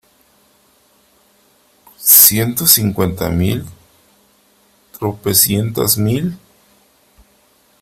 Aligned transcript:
¿ciento 1.95 2.65
cincuenta 2.65 3.29
mil?¿ 3.29 3.63
tropecientas 4.97 5.95
mil? 5.95 6.39